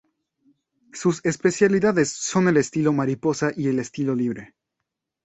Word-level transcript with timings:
Sus 0.95 1.21
especialidades 1.25 2.09
son 2.11 2.47
el 2.47 2.57
estilo 2.57 2.91
mariposa 2.91 3.51
y 3.55 3.67
el 3.67 3.77
estilo 3.77 4.15
libre. 4.15 4.55